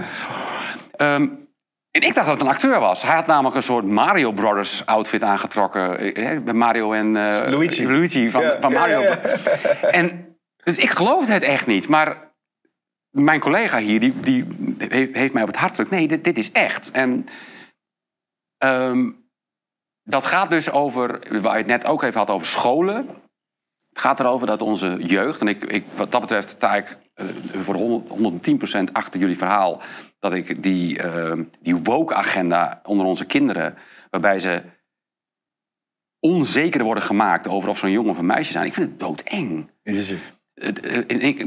[1.98, 3.02] En ik dacht dat het een acteur was.
[3.02, 5.98] Hij had namelijk een soort Mario Brothers outfit aangetrokken.
[6.00, 7.16] Eh, eh, Mario en...
[7.16, 7.88] eh, Luigi.
[7.88, 9.02] Luigi van, Ja, van Mario.
[9.02, 9.18] ja,
[10.00, 11.88] En, dus ik geloofde het echt niet.
[11.88, 12.32] Maar
[13.10, 14.46] mijn collega hier, die, die
[14.78, 15.90] heeft, heeft mij op het hart gedrukt.
[15.90, 16.92] Nee, dit, dit is echt.
[16.92, 17.26] En
[18.58, 19.12] ehm,
[20.04, 23.08] dat gaat dus over, waar je het net ook even had over scholen.
[23.90, 26.98] Het gaat erover dat onze jeugd, en ik, ik, wat dat betreft sta ik
[27.54, 29.82] voor 100, 110% achter jullie verhaal,
[30.20, 33.78] dat ik die, eh, die woke-agenda onder onze kinderen,
[34.10, 34.62] waarbij ze
[36.20, 39.00] onzeker worden gemaakt over of ze een jongen of een meisje zijn, ik vind het
[39.00, 39.70] doodeng.
[39.84, 40.36] Is het.
[40.54, 41.40] Eh, ik,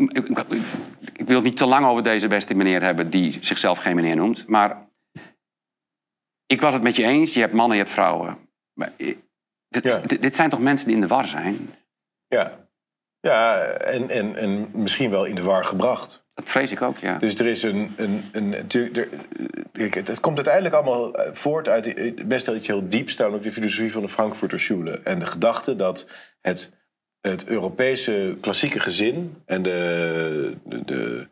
[1.13, 4.17] ik, wil het niet te lang over deze beste meneer hebben die zichzelf geen meneer
[4.17, 4.47] noemt.
[4.47, 4.89] Maar
[6.47, 7.35] ik was het met je eens.
[7.35, 8.39] Je hebt mannen, je hebt vrouwen.
[8.73, 9.15] Maar, eh,
[9.69, 9.99] Ja.
[9.99, 11.71] dit zijn toch mensen die in de war zijn?
[12.27, 12.69] Ja,
[13.21, 16.25] ja en, en, en misschien wel in de war gebracht.
[16.35, 17.19] Dat vrees ik ook, ja.
[17.19, 17.93] Dus er is een.
[17.97, 19.09] een, een er,
[19.73, 23.93] het, komt uiteindelijk allemaal voort uit eh, best wel iets heel dieps, namelijk de filosofie
[23.93, 25.01] van de Frankfurter Schule.
[25.05, 26.07] En de gedachte dat
[26.41, 26.73] het,
[27.21, 31.29] het Europese klassieke gezin en de, de, de,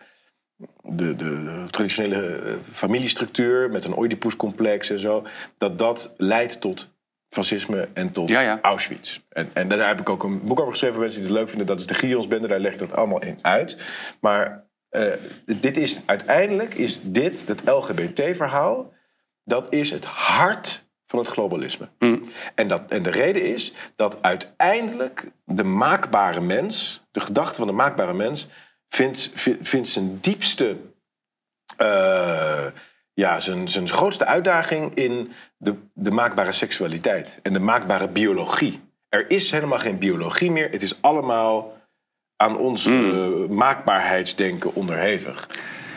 [0.82, 5.26] de, de traditionele eh, familiestructuur met een Oedipuscomplex en zo,
[5.58, 6.88] dat dat leidt tot
[7.28, 8.58] fascisme en tot Ja, ja.
[8.62, 9.20] Auschwitz.
[9.28, 11.48] En, en daar heb ik ook een boek over geschreven voor mensen die het leuk
[11.48, 11.66] vinden.
[11.66, 13.78] Dat is de Gideonsbende, daar leg ik dat allemaal in uit.
[14.20, 15.12] Maar eh,
[15.44, 18.92] dit is uiteindelijk is dit, het LGBT-verhaal,
[19.44, 21.88] dat is het hart van het globalisme.
[21.98, 22.22] Mm.
[22.54, 27.72] En, dat, en de reden is dat uiteindelijk de maakbare mens, de gedachte van de
[27.72, 28.46] maakbare mens,
[28.88, 30.76] vindt, vindt, vindt zijn diepste,
[31.76, 32.66] eh,
[33.18, 38.80] ja, zijn, zijn grootste uitdaging in de, de maakbare seksualiteit en de maakbare biologie.
[39.08, 40.70] Er is helemaal geen biologie meer.
[40.70, 41.76] Het is allemaal
[42.36, 45.48] aan ons eh, maakbaarheidsdenken onderhevig.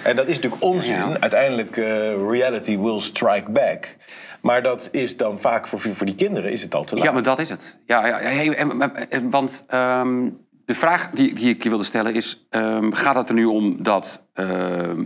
[0.03, 0.93] En dat is natuurlijk onzin.
[0.93, 1.19] Ja.
[1.19, 3.95] Uiteindelijk, eh, reality will strike back.
[4.41, 7.03] Maar dat is dan vaak voor, voor die kinderen is het al te laat.
[7.03, 7.77] Ja, maar dat is het.
[7.85, 10.29] Ja, ja, ja, hey, en- en- en- want ehm,
[10.65, 12.45] de vraag die, die ik je wilde stellen is...
[12.49, 15.03] ehm, gaat het er nu om dat ehm,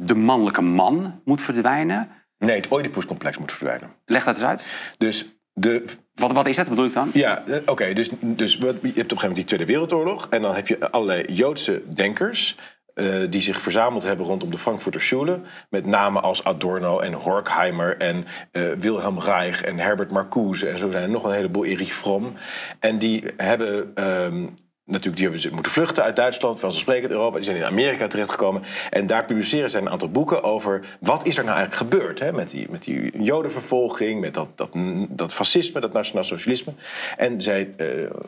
[0.00, 2.08] de mannelijke man moet verdwijnen?
[2.38, 3.90] Nee, het Oedipuscomplex moet verdwijnen.
[4.04, 4.64] Leg dat eens uit.
[4.98, 5.84] Dus de
[6.14, 7.10] Wat, wat is dat, bedoel ik dan?
[7.12, 7.92] Ja, eh, oké.
[7.92, 10.26] dus dus je hebt op een gegeven moment die Tweede Wereldoorlog.
[10.30, 12.56] En dan heb je allerlei Joodse denkers.
[12.94, 15.40] eh, die zich verzameld hebben rondom de Frankfurter Schule.
[15.70, 20.68] Met namen als Adorno en Horkheimer en eh, Wilhelm Reich en Herbert Marcuse.
[20.68, 22.32] En zo zijn er nog een heleboel, Erich Fromm.
[22.80, 23.90] En die hebben...
[23.94, 24.46] ehm,
[24.88, 27.36] Natuurlijk, die hebben ze moeten vluchten uit Duitsland, vanzelfsprekend Europa.
[27.36, 28.62] Die zijn in Amerika terechtgekomen.
[28.90, 32.18] En daar publiceren zij een aantal boeken over wat is er nou eigenlijk gebeurd.
[32.18, 32.32] Hè?
[32.32, 34.68] Met, die, met die jodenvervolging, met dat, dat,
[35.08, 36.72] dat fascisme, dat nationaal socialisme.
[37.16, 37.86] En zij eh,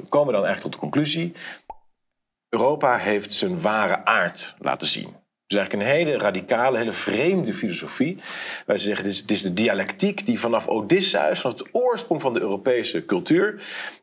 [0.09, 1.33] komen dan eigenlijk tot de conclusie...
[2.49, 5.16] Europa heeft zijn ware aard laten zien.
[5.46, 8.18] Dus eigenlijk een hele radicale, hele vreemde filosofie.
[8.66, 12.33] Wij zeggen, het is, het is de dialectiek die vanaf Odysseus, vanaf de oorsprong van
[12.33, 13.62] de Europese cultuur,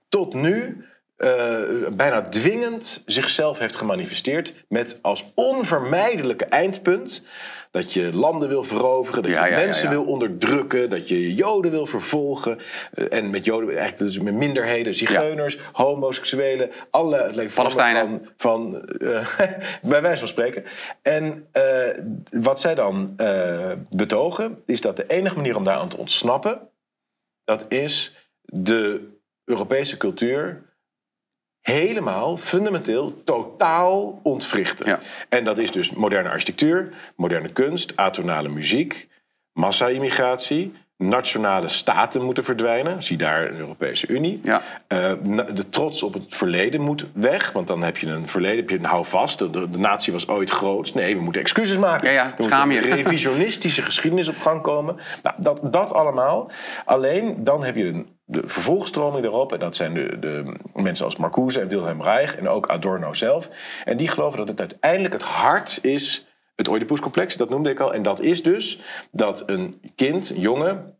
[0.10, 0.86] tot nu
[1.18, 1.60] eh,
[1.92, 4.54] bijna dwingend zichzelf heeft gemanifesteerd.
[4.68, 7.26] Met als onvermijdelijke eindpunt
[7.72, 9.90] dat je landen wil veroveren, dat je ja, ja, mensen ja.
[9.90, 12.58] wil onderdrukken, dat je joden wil vervolgen.
[12.94, 18.26] Eh, en met joden, eigenlijk dus met minderheden, zigeuners, homoseksuelen, alle Palestijnen.
[18.38, 19.28] Van, van eh,
[19.90, 20.64] bij wijze van spreken.
[21.02, 21.48] En
[22.42, 23.16] wat zij dan
[23.90, 26.60] betogen, is dat de enige manier om daar aan te ontsnappen,
[27.44, 30.66] dat is de Europese cultuur
[31.74, 34.88] helemaal, fundamenteel, totaal ontwrichten.
[34.88, 35.00] Ja.
[35.30, 39.08] En dat is dus moderne architectuur, moderne kunst, atonale muziek,
[39.54, 43.04] massa-immigratie, nationale staten moeten verdwijnen.
[43.04, 44.40] Zie daar een Europese Unie.
[44.44, 44.62] Ja.
[44.88, 45.12] Eh,
[45.54, 48.78] de trots op het verleden moet weg, want dan heb je een verleden, heb je
[48.78, 49.40] een houvast.
[49.40, 50.94] De, de natie was ooit groot.
[50.94, 52.12] Nee, we moeten excuses maken.
[52.12, 54.98] Ja, ja, moet een revisionistische geschiedenis op gang komen.
[55.24, 56.52] Nou, dat, dat allemaal.
[56.86, 59.54] Alleen dan heb je een, de vervolgstroming erop.
[59.54, 63.50] En dat zijn de, de mensen als Marcuse en Wilhelm Reich en ook Adorno zelf.
[63.86, 67.94] En die geloven dat het uiteindelijk het hart is het Oedipuscomplex, dat noemde ik al.
[67.94, 68.80] En dat is dus
[69.12, 70.98] dat een kind, een jongen,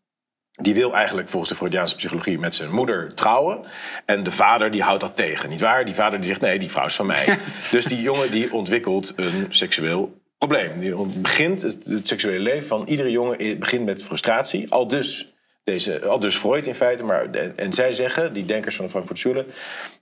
[0.52, 3.60] die wil eigenlijk volgens de Freudiaanse psychologie met zijn moeder trouwen.
[4.06, 5.86] En de vader die houdt dat tegen, nietwaar?
[5.86, 7.40] Die vader die zegt, nee, die vrouw is van mij.
[7.72, 10.78] dus die jongen die ontwikkelt een seksueel probleem.
[10.78, 14.72] Die begint, het, het seksuele leven van iedere jongen begint met frustratie.
[14.72, 15.37] Al dus,
[15.68, 17.04] deze, al dus Freud in feite.
[17.04, 19.46] Maar, en, zij zeggen, die denkers van de Frankfurt Schule...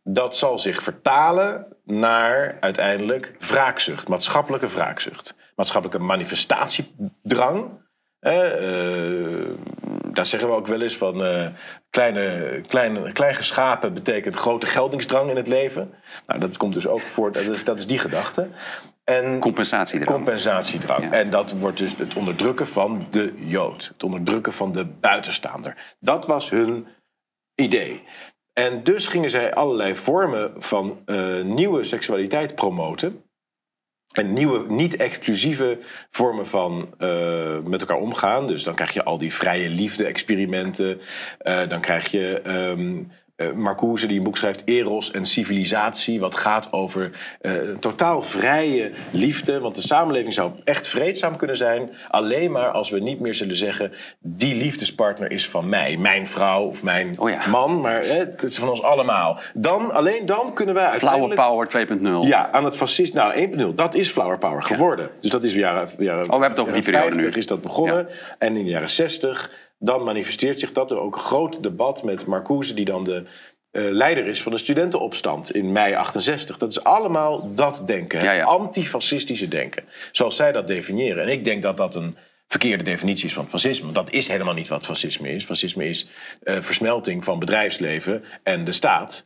[0.03, 4.07] dat zal zich vertalen naar uiteindelijk wraakzucht.
[4.07, 5.35] Maatschappelijke wraakzucht.
[5.55, 7.83] Maatschappelijke manifestatiedrang.
[8.19, 8.31] Eh,
[10.11, 11.47] daar zeggen we ook wel eens van eh,
[11.89, 15.93] kleine, kleine, klein geschapen betekent grote geldingsdrang in het leven.
[16.27, 18.47] Nou, dat komt dus ook voort, dat is, dat is die gedachte.
[19.05, 21.03] En compensatiedrang.
[21.03, 21.11] Ja.
[21.11, 23.87] En dat wordt dus het onderdrukken van de Jood.
[23.93, 25.95] Het onderdrukken van de buitenstaander.
[25.99, 26.87] Dat was hun
[27.55, 28.03] idee.
[28.53, 33.23] En dus gingen zij allerlei vormen van eh, nieuwe seksualiteit promoten.
[34.11, 38.47] En nieuwe, niet-exclusieve vormen van eh, met elkaar omgaan.
[38.47, 41.01] Dus dan krijg je al die vrije liefde-experimenten.
[41.37, 43.03] Eh, dan krijg je ehm
[43.35, 46.19] eh, Marcuse die een boek schrijft, Eros en Civilisatie.
[46.19, 49.59] Wat gaat over een totaal vrije liefde.
[49.59, 51.89] Want de samenleving zou echt vreedzaam kunnen zijn.
[52.07, 53.91] Alleen maar als we niet meer zullen zeggen...
[54.19, 55.97] die liefdespartner is van mij.
[55.97, 57.47] Mijn vrouw of mijn Oh ja.
[57.47, 57.81] man.
[57.81, 59.39] Maar het is van ons allemaal.
[59.53, 61.35] Dan, alleen dan kunnen wij Flower.
[61.35, 62.27] Power 2.0.
[62.27, 63.19] Ja, aan het fascisme.
[63.19, 65.09] Nou, 1.0, dat is Flower Power geworden.
[65.19, 67.21] Dus dat is jaren, jaren, Oh, we hebben het over die periode nu.
[67.21, 68.07] 50 is dat begonnen.
[68.37, 69.51] En in de jaren 60,
[69.85, 70.91] dan manifesteert zich dat.
[70.91, 73.23] Er ook een groot debat met Marcuse, die dan de
[73.71, 76.57] eh, leider is van de studentenopstand in mei 68.
[76.57, 78.23] Dat is allemaal dat denken.
[78.23, 78.43] Ja.
[78.43, 79.83] Antifascistische denken.
[80.11, 81.23] Zoals zij dat definiëren.
[81.23, 82.17] En ik denk dat dat een
[82.47, 83.83] verkeerde definitie is van fascisme.
[83.83, 85.45] Want dat is helemaal niet wat fascisme is.
[85.45, 86.07] Fascisme is
[86.43, 89.23] eh, versmelting van bedrijfsleven en de staat.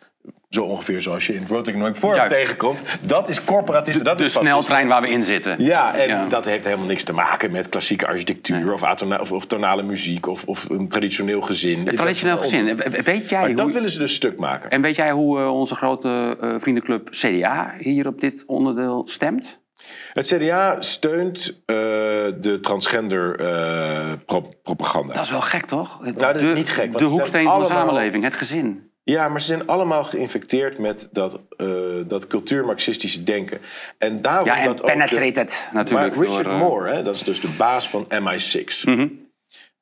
[0.50, 2.82] Zo ongeveer zoals je in het Economic Forum tegenkomt.
[3.02, 4.04] Dat is corporatisme.
[4.04, 4.50] Dat De is fascisme.
[4.58, 5.64] sneltrein waar we in zitten.
[5.64, 6.28] Ja, en Ja.
[6.28, 10.28] dat heeft helemaal niks te maken met klassieke architectuur of, atona- of, of tonale muziek
[10.28, 11.88] of, of een traditioneel gezin.
[11.88, 12.76] Het traditioneel Dat- gezin.
[12.76, 13.74] We- Weet jij Maar dat hoe...
[13.74, 14.70] willen ze dus stuk maken.
[14.70, 19.60] En weet jij hoe eh, onze grote eh, vriendenclub CDA hier op dit onderdeel stemt?
[20.14, 21.76] Het CDA steunt eh,
[22.42, 23.36] de transgender
[24.26, 25.14] pro- propaganda.
[25.14, 26.02] Dat is wel gek, toch?
[26.02, 28.89] Nou, dat is de, niet gek, De hoeksteen van de samenleving, het gezin.
[29.10, 31.68] Ja, maar ze zijn allemaal geïnfecteerd met dat, eh
[32.08, 33.62] dat cultuur-marxistische denken.
[33.98, 36.16] En daarom Ja, en dat ook de- penetrated natuurlijk.
[36.16, 38.84] Maar Richard door, eh, Moore, hè, dat is dus de baas van MI6.
[38.86, 39.08] mhm.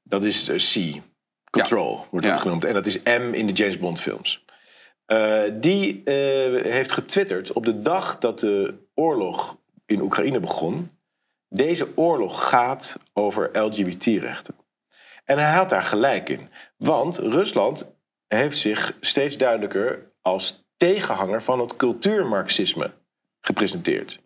[0.03, 0.55] Dat is eh,
[0.95, 1.01] C.
[1.49, 2.41] Control wordt dat Ja.
[2.41, 2.65] genoemd.
[2.65, 4.45] En dat is M in de James Bond films.
[5.05, 10.89] Eh, die eh, heeft getwitterd op de dag dat de oorlog in Oekraïne begon.
[11.49, 14.55] Deze oorlog gaat over LGBT-rechten.
[15.25, 16.49] En hij had daar gelijk in.
[16.77, 17.95] Want Rusland
[18.27, 22.91] heeft zich steeds duidelijker als tegenhanger van het cultuurmarxisme
[23.41, 24.19] gepresenteerd.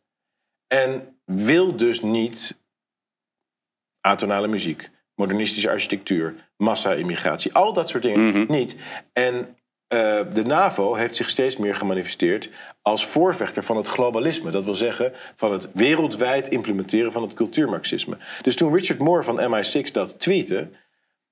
[0.67, 2.59] En wil dus niet
[4.01, 8.51] atonale muziek, modernistische architectuur, massa-immigratie, al dat soort dingen Mhm.
[8.51, 8.75] niet.
[9.13, 9.55] En
[9.87, 12.49] eh, de NAVO heeft zich steeds meer gemanifesteerd
[12.81, 14.51] als voorvechter van het globalisme.
[14.51, 18.17] Dat wil zeggen van het wereldwijd implementeren van het cultuurmarxisme.
[18.41, 20.69] Dus toen Richard Moore van MI6 dat tweette,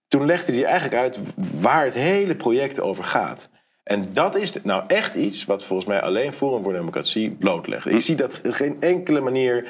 [0.10, 1.20] toen legde hij eigenlijk uit
[1.62, 3.50] waar het hele project over gaat.
[3.84, 7.84] En dat is nou echt iets wat volgens mij alleen Forum voor Democratie blootlegt.
[7.84, 9.68] Je ziet dat op geen enkele manier.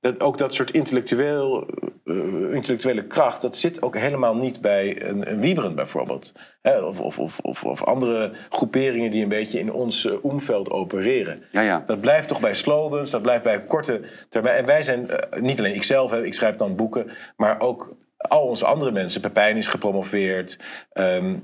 [0.00, 1.66] Dat ook dat soort intellectueel,
[2.04, 6.32] eh, intellectuele kracht, dat zit ook helemaal niet bij een, een Wieberen bijvoorbeeld.
[6.62, 11.42] Hè, of, of, of, of, andere groeperingen die een beetje in ons uh, omveld opereren.
[11.50, 11.82] Ja, ja.
[11.86, 14.56] Dat blijft toch bij slogans, dat blijft bij korte termijn.
[14.56, 17.96] En wij zijn, eh, niet alleen ikzelf, hè, ik schrijf dan boeken, maar ook
[18.28, 19.20] al onze andere mensen.
[19.20, 20.58] Pepijn is gepromoveerd.
[20.92, 21.34] ehm,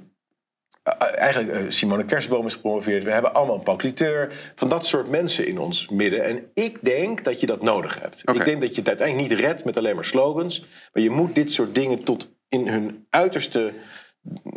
[0.83, 3.05] eh, eigenlijk eh, Simone Kersenboom is gepromoveerd.
[3.05, 4.33] We hebben allemaal Paul Cliteur.
[4.55, 6.25] Van dat soort mensen in ons midden.
[6.25, 8.23] En ik denk dat je dat nodig hebt.
[8.33, 10.65] Ik denk dat je het uiteindelijk niet redt met alleen maar slogans.
[10.93, 13.73] Maar je moet dit soort dingen tot in hun uiterste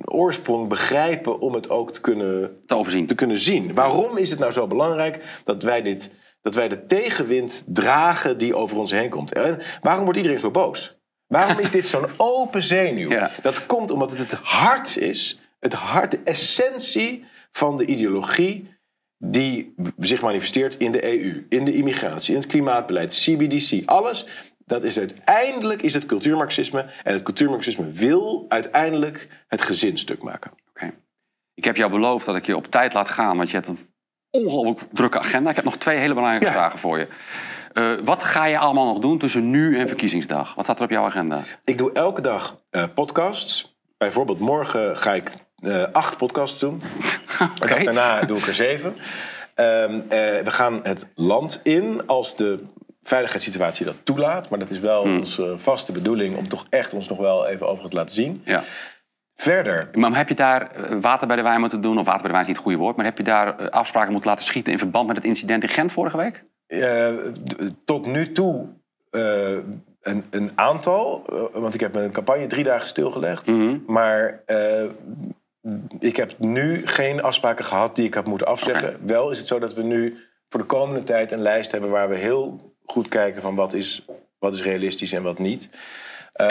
[0.05, 1.39] oorsprong begrijpen...
[1.39, 3.07] om het ook te kunnen, Te overzien.
[3.07, 3.73] te kunnen zien.
[3.73, 8.55] Waarom is het nou zo belangrijk dat wij, dit, dat wij de tegenwind dragen die
[8.55, 9.33] over ons heen komt?
[9.33, 10.98] En waarom wordt iedereen zo boos?
[11.29, 13.09] Waarom is dit zo'n open zenuw?
[13.09, 13.31] Ja.
[13.41, 18.77] Dat komt omdat het het hart is, het hart, de essentie van de ideologie
[19.17, 24.25] die zich manifesteert in de EU, in de immigratie, in het klimaatbeleid, CBDC, alles.
[24.65, 26.85] Dat is uiteindelijk is het cultuurmarxisme.
[27.03, 30.51] En het cultuurmarxisme wil uiteindelijk het gezin stuk maken.
[30.69, 30.93] Oké.
[31.53, 33.79] Ik heb jou beloofd dat ik je op tijd laat gaan, want je hebt een
[34.29, 35.49] ongelooflijk drukke agenda.
[35.49, 36.51] Ik heb nog twee hele belangrijke Ja.
[36.51, 37.07] vragen voor je.
[37.79, 40.55] Eh, wat ga je allemaal nog doen tussen nu en verkiezingsdag?
[40.55, 41.43] Wat staat er op jouw agenda?
[41.63, 43.77] Ik doe elke dag eh, podcasts.
[43.97, 46.81] Bijvoorbeeld morgen ga ik eh, acht podcasts doen.
[47.59, 48.95] Dag daarna doe ik er zeven.
[49.55, 52.63] Ehm, eh, we gaan het land in als de
[53.03, 54.49] veiligheidssituatie dat toelaat.
[54.49, 57.89] Maar dat is wel onze vaste bedoeling om toch echt ons nog wel even over
[57.89, 58.41] te laten zien.
[58.45, 58.63] Ja.
[59.35, 61.97] Verder, Maar heb je daar water bij de wijn moeten doen?
[61.99, 62.95] Of water bij de wijn is niet het goede woord.
[62.95, 65.91] Maar heb je daar afspraken moeten laten schieten in verband met het incident in Gent
[65.91, 66.43] vorige week?
[66.69, 67.13] Eh,
[67.85, 68.65] tot nu toe
[69.11, 69.51] eh,
[70.01, 71.23] een, een aantal.
[71.29, 73.47] eh, want ik heb mijn campagne drie dagen stilgelegd.
[73.47, 73.77] Mhm.
[73.87, 74.43] Maar
[75.99, 78.97] ik heb nu geen afspraken gehad die ik had moeten afzeggen.
[79.05, 80.17] Wel is het zo dat we nu
[80.49, 84.05] voor de komende tijd een lijst hebben waar we heel goed kijken van wat is,
[84.39, 85.69] wat is realistisch en wat niet.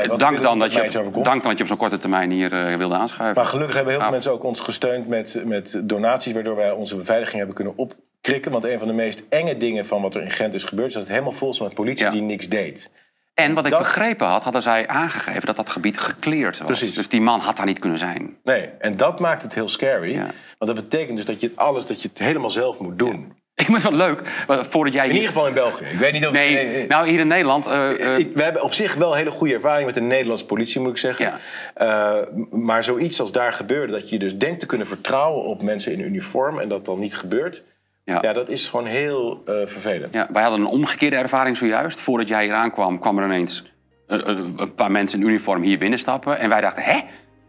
[0.03, 2.79] Ik Dank dan, dat je, op, dank dan dat je op zo'n korte termijn hier
[2.79, 3.43] wilde aanschuiven.
[3.43, 4.15] Maar gelukkig hebben heel veel Ah.
[4.15, 7.75] mensen ook ons gesteund met, met donaties, waardoor wij onze beveiliging hebben kunnen
[8.19, 8.53] opkrikken.
[8.53, 10.95] Want een van de meest enge dingen van wat er in Gent is gebeurd, is
[10.95, 12.11] dat het helemaal vol is met politie Ja.
[12.11, 12.91] die niks deed.
[13.35, 16.67] En wat ik Dat- begrepen had, hadden zij aangegeven dat dat gebied gekleerd was.
[16.67, 16.95] Precies.
[16.95, 18.37] Dus die man had daar niet kunnen zijn.
[18.45, 20.13] Nee, en dat maakt het heel scary.
[20.13, 20.31] Ja.
[20.59, 23.37] Want dat betekent dus dat je het alles, dat je het helemaal zelf moet doen.
[23.59, 25.85] Ik vind het wel leuk, eh, voordat jij In ieder geval in België.
[25.85, 26.87] Ik weet niet of Nee, nee, nee.
[26.87, 27.67] nou hier in Nederland...
[27.67, 30.81] eh, eh, Ik- we hebben op zich wel hele goede ervaring met de Nederlandse politie,
[30.81, 31.39] moet ik zeggen.
[31.77, 32.27] Ja.
[32.51, 36.01] Maar zoiets als daar gebeurde, dat je dus denkt te kunnen vertrouwen op mensen in
[36.01, 37.63] uniform en dat dan niet gebeurt,
[38.09, 38.19] ja.
[38.23, 40.15] ja, dat is gewoon heel eh, vervelend.
[40.15, 42.01] Ja, wij hadden een omgekeerde ervaring zojuist.
[42.01, 43.73] Voordat jij hier aankwam, kwam er ineens
[44.07, 46.39] een, een, een paar mensen in uniform hier binnenstappen.
[46.39, 47.01] En wij dachten, hè?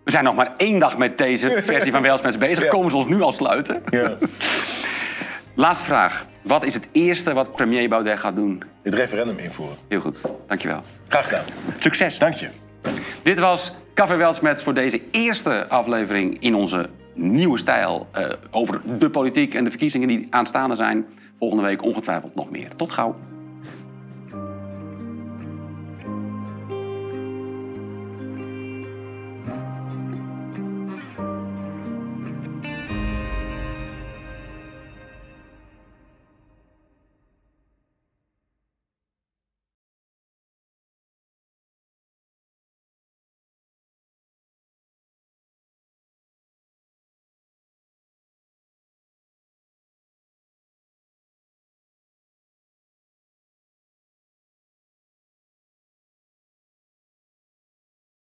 [0.04, 2.64] We zijn nog maar één dag met deze versie van Welsmens bezig.
[2.64, 2.70] Ja.
[2.70, 3.82] Komen ze ons nu al sluiten?
[3.90, 4.18] Ja.
[5.56, 6.26] Laatste vraag.
[6.42, 8.64] Wat is het eerste wat premier Baudet gaat doen?
[8.84, 9.78] Het referendum invoeren.
[9.88, 10.82] Heel goed, dankjewel.
[11.08, 11.46] Graag gedaan.
[11.80, 12.18] Succes.
[12.18, 12.48] Dank je.
[13.24, 19.10] Dit was Café Welsmets voor deze eerste aflevering in onze nieuwe stijl eh, over de
[19.10, 21.06] politiek en de verkiezingen die aanstaande zijn.
[21.38, 22.76] Volgende week ongetwijfeld nog meer.
[22.76, 23.16] Tot gauw.